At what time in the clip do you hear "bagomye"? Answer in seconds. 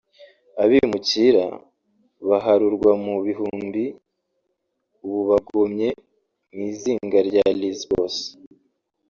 5.29-5.89